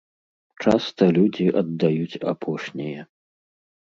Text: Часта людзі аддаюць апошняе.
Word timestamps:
Часта 0.69 1.03
людзі 1.17 1.45
аддаюць 1.61 2.19
апошняе. 2.31 2.99